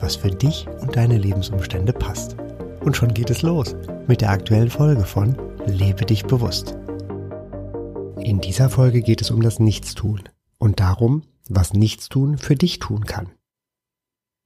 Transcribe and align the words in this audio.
was 0.00 0.16
für 0.16 0.30
dich 0.30 0.66
und 0.80 0.96
deine 0.96 1.18
Lebensumstände 1.18 1.92
passt. 1.92 2.36
Und 2.80 2.96
schon 2.96 3.14
geht 3.14 3.30
es 3.30 3.42
los 3.42 3.76
mit 4.06 4.20
der 4.20 4.30
aktuellen 4.30 4.70
Folge 4.70 5.04
von 5.04 5.36
Lebe 5.66 6.06
dich 6.06 6.24
bewusst. 6.24 6.76
In 8.20 8.40
dieser 8.40 8.70
Folge 8.70 9.02
geht 9.02 9.20
es 9.20 9.30
um 9.30 9.42
das 9.42 9.58
Nichtstun 9.60 10.22
und 10.58 10.80
darum, 10.80 11.22
was 11.48 11.74
Nichtstun 11.74 12.38
für 12.38 12.56
dich 12.56 12.78
tun 12.78 13.04
kann. 13.04 13.32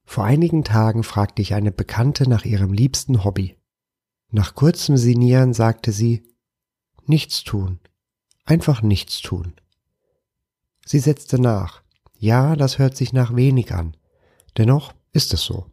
Vor 0.05 0.23
einigen 0.23 0.63
Tagen 0.63 1.03
fragte 1.03 1.41
ich 1.41 1.53
eine 1.53 1.71
Bekannte 1.71 2.29
nach 2.29 2.45
ihrem 2.45 2.73
liebsten 2.73 3.23
Hobby. 3.23 3.57
Nach 4.31 4.55
kurzem 4.55 4.97
Sinieren 4.97 5.53
sagte 5.53 5.91
sie, 5.91 6.23
nichts 7.05 7.43
tun, 7.43 7.79
einfach 8.45 8.81
nichts 8.81 9.21
tun. 9.21 9.53
Sie 10.85 10.99
setzte 10.99 11.39
nach, 11.39 11.81
ja, 12.17 12.55
das 12.55 12.77
hört 12.77 12.95
sich 12.95 13.13
nach 13.13 13.35
wenig 13.35 13.73
an, 13.73 13.97
dennoch 14.57 14.93
ist 15.15 15.33
es 15.33 15.41
so. 15.41 15.71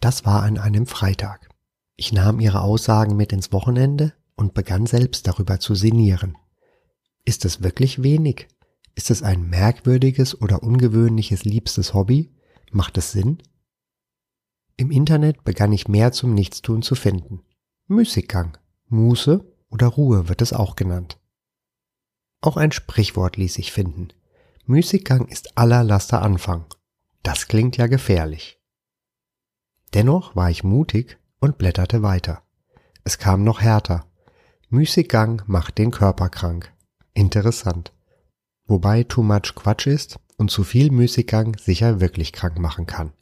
Das 0.00 0.26
war 0.26 0.42
an 0.42 0.58
einem 0.58 0.86
Freitag. 0.86 1.48
Ich 1.96 2.12
nahm 2.12 2.40
ihre 2.40 2.60
Aussagen 2.60 3.16
mit 3.16 3.32
ins 3.32 3.52
Wochenende 3.52 4.12
und 4.36 4.54
begann 4.54 4.86
selbst 4.86 5.26
darüber 5.26 5.60
zu 5.60 5.74
sinnieren. 5.74 6.36
Ist 7.24 7.44
es 7.44 7.62
wirklich 7.62 8.02
wenig? 8.02 8.48
Ist 8.94 9.10
es 9.10 9.22
ein 9.22 9.48
merkwürdiges 9.48 10.40
oder 10.40 10.62
ungewöhnliches 10.62 11.44
liebstes 11.44 11.94
Hobby? 11.94 12.34
Macht 12.72 12.98
es 12.98 13.12
Sinn? 13.12 13.42
Im 14.76 14.90
Internet 14.90 15.44
begann 15.44 15.72
ich 15.72 15.88
mehr 15.88 16.12
zum 16.12 16.34
Nichtstun 16.34 16.82
zu 16.82 16.94
finden. 16.94 17.44
Müßiggang, 17.86 18.58
Muße 18.86 19.44
oder 19.70 19.86
Ruhe 19.86 20.28
wird 20.28 20.42
es 20.42 20.52
auch 20.52 20.76
genannt. 20.76 21.18
Auch 22.40 22.56
ein 22.56 22.72
Sprichwort 22.72 23.36
ließ 23.36 23.54
sich 23.54 23.72
finden. 23.72 24.08
Müßiggang 24.66 25.26
ist 25.26 25.56
aller 25.56 25.82
Laster 25.82 26.22
Anfang. 26.22 26.66
Das 27.28 27.46
klingt 27.46 27.76
ja 27.76 27.88
gefährlich. 27.88 28.58
Dennoch 29.92 30.34
war 30.34 30.48
ich 30.48 30.64
mutig 30.64 31.18
und 31.40 31.58
blätterte 31.58 32.02
weiter. 32.02 32.42
Es 33.04 33.18
kam 33.18 33.44
noch 33.44 33.60
härter. 33.60 34.06
Müßiggang 34.70 35.42
macht 35.44 35.76
den 35.76 35.90
Körper 35.90 36.30
krank. 36.30 36.72
Interessant. 37.12 37.92
Wobei 38.64 39.02
too 39.02 39.22
much 39.22 39.54
Quatsch 39.54 39.86
ist 39.86 40.18
und 40.38 40.50
zu 40.50 40.64
viel 40.64 40.90
Müßiggang 40.90 41.58
sicher 41.58 42.00
wirklich 42.00 42.32
krank 42.32 42.58
machen 42.58 42.86
kann. 42.86 43.12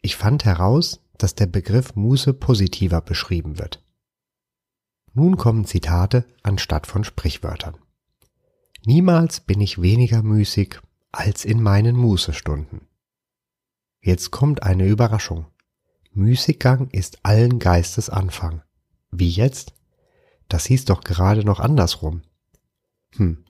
Ich 0.00 0.16
fand 0.16 0.44
heraus, 0.44 1.04
dass 1.18 1.36
der 1.36 1.46
Begriff 1.46 1.94
Muße 1.94 2.34
positiver 2.34 3.00
beschrieben 3.00 3.60
wird. 3.60 3.80
Nun 5.12 5.36
kommen 5.36 5.66
Zitate 5.66 6.24
anstatt 6.42 6.88
von 6.88 7.04
Sprichwörtern. 7.04 7.76
Niemals 8.84 9.38
bin 9.38 9.60
ich 9.60 9.80
weniger 9.80 10.24
müßig 10.24 10.80
als 11.12 11.44
in 11.44 11.62
meinen 11.62 11.94
Mußestunden. 11.96 12.88
Jetzt 14.00 14.30
kommt 14.30 14.62
eine 14.62 14.86
Überraschung. 14.86 15.46
Müßiggang 16.12 16.88
ist 16.90 17.20
allen 17.22 17.58
Geistes 17.58 18.10
Anfang. 18.10 18.62
Wie 19.10 19.28
jetzt? 19.28 19.74
Das 20.48 20.66
hieß 20.66 20.86
doch 20.86 21.02
gerade 21.02 21.44
noch 21.44 21.60
andersrum. 21.60 22.22
Hm. 23.16 23.44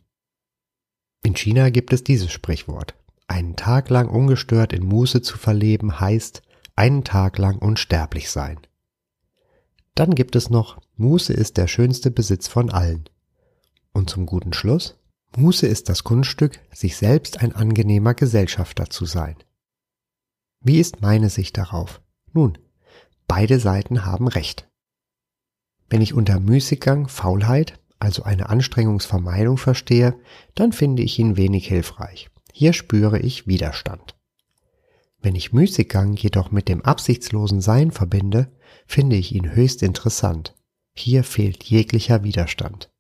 In 1.23 1.35
China 1.37 1.71
gibt 1.71 1.93
es 1.93 2.05
dieses 2.05 2.31
Sprichwort. 2.31 2.95
Einen 3.29 3.57
Tag 3.57 3.89
lang 3.89 4.09
ungestört 4.09 4.73
in 4.73 4.85
Muße 4.85 5.23
zu 5.23 5.39
verleben 5.39 6.01
heißt 6.01 6.43
einen 6.75 7.05
Tag 7.05 7.39
lang 7.39 7.59
unsterblich 7.59 8.31
sein. 8.31 8.59
Dann 9.95 10.15
gibt 10.15 10.37
es 10.37 10.51
noch 10.51 10.81
Muße 10.97 11.33
ist 11.33 11.57
der 11.57 11.69
schönste 11.69 12.11
Besitz 12.11 12.49
von 12.49 12.71
allen. 12.71 13.09
Und 13.93 14.11
zum 14.11 14.27
guten 14.27 14.53
Schluss 14.53 14.97
Muße 15.37 15.67
ist 15.67 15.89
das 15.89 16.05
Kunststück, 16.05 16.61
sich 16.73 16.97
selbst 16.97 17.41
ein 17.41 17.55
angenehmer 17.55 18.15
Gesellschafter 18.15 18.91
zu 18.91 19.07
sein. 19.07 19.37
Wie 20.61 20.79
ist 20.79 21.01
meine 21.01 21.31
Sicht 21.31 21.57
darauf? 21.57 22.03
Nun, 22.33 22.59
beide 23.27 23.59
Seiten 23.59 24.05
haben 24.05 24.29
recht. 24.29 24.69
Wenn 25.89 26.03
ich 26.03 26.15
unter 26.15 26.39
Müßiggang 26.39 27.09
Faulheit, 27.09 27.81
also 27.99 28.25
eine 28.25 28.51
Anstrengungsvermeidung 28.51 29.57
verstehe, 29.57 30.15
dann 30.55 30.73
finde 30.73 31.03
ich 31.03 31.19
ihn 31.19 31.37
wenig 31.37 31.67
hilfreich. 31.67 32.29
Hier 32.53 32.75
spüre 32.75 33.19
ich 33.19 33.47
Widerstand. 33.47 34.15
Wenn 35.21 35.35
ich 35.35 35.53
Müßiggang 35.53 36.15
jedoch 36.15 36.51
mit 36.51 36.69
dem 36.69 36.83
absichtslosen 36.83 37.61
Sein 37.61 37.91
verbinde, 37.91 38.53
finde 38.87 39.17
ich 39.17 39.35
ihn 39.35 39.55
höchst 39.55 39.83
interessant. 39.83 40.55
Hier 40.95 41.25
fehlt 41.25 41.65
jeglicher 41.65 42.23
Widerstand. 42.23 42.92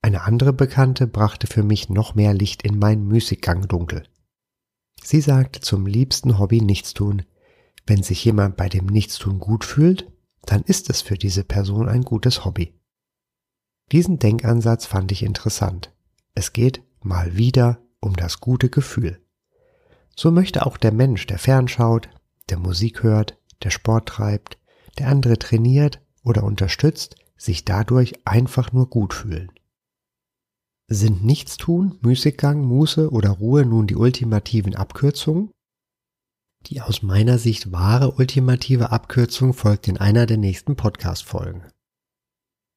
Eine 0.00 0.22
andere 0.22 0.52
Bekannte 0.52 1.06
brachte 1.06 1.46
für 1.46 1.62
mich 1.62 1.88
noch 1.88 2.14
mehr 2.14 2.32
Licht 2.32 2.62
in 2.62 2.78
mein 2.78 3.04
Müßiggang 3.04 3.66
dunkel. 3.66 4.04
Sie 5.02 5.20
sagt 5.20 5.56
zum 5.56 5.86
liebsten 5.86 6.38
Hobby 6.38 6.60
Nichtstun. 6.60 7.22
Wenn 7.86 8.02
sich 8.02 8.24
jemand 8.24 8.56
bei 8.56 8.68
dem 8.68 8.86
Nichtstun 8.86 9.38
gut 9.38 9.64
fühlt, 9.64 10.10
dann 10.42 10.62
ist 10.62 10.90
es 10.90 11.02
für 11.02 11.16
diese 11.16 11.44
Person 11.44 11.88
ein 11.88 12.02
gutes 12.02 12.44
Hobby. 12.44 12.74
Diesen 13.90 14.18
Denkansatz 14.18 14.86
fand 14.86 15.10
ich 15.12 15.22
interessant. 15.22 15.94
Es 16.34 16.52
geht 16.52 16.82
mal 17.00 17.36
wieder 17.36 17.80
um 18.00 18.14
das 18.14 18.40
gute 18.40 18.68
Gefühl. 18.68 19.20
So 20.14 20.30
möchte 20.30 20.66
auch 20.66 20.76
der 20.76 20.92
Mensch, 20.92 21.26
der 21.26 21.38
fernschaut, 21.38 22.08
der 22.50 22.58
Musik 22.58 23.02
hört, 23.02 23.38
der 23.62 23.70
Sport 23.70 24.08
treibt, 24.08 24.58
der 24.98 25.08
andere 25.08 25.38
trainiert 25.38 26.00
oder 26.22 26.44
unterstützt, 26.44 27.16
sich 27.36 27.64
dadurch 27.64 28.14
einfach 28.26 28.72
nur 28.72 28.90
gut 28.90 29.14
fühlen. 29.14 29.50
Sind 30.90 31.22
Nichtstun, 31.22 31.98
Müßiggang, 32.00 32.64
Muße 32.64 33.10
oder 33.10 33.28
Ruhe 33.28 33.66
nun 33.66 33.86
die 33.86 33.94
ultimativen 33.94 34.74
Abkürzungen? 34.74 35.50
Die 36.64 36.80
aus 36.80 37.02
meiner 37.02 37.36
Sicht 37.36 37.72
wahre 37.72 38.12
ultimative 38.12 38.90
Abkürzung 38.90 39.52
folgt 39.52 39.86
in 39.86 39.98
einer 39.98 40.24
der 40.24 40.38
nächsten 40.38 40.76
Podcast-Folgen. 40.76 41.62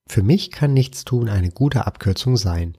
Für 0.10 0.24
mich 0.24 0.52
kann 0.52 0.74
Nichtstun 0.74 1.30
eine 1.30 1.52
gute 1.52 1.88
Abkürzung 1.88 2.36
sein. 2.36 2.78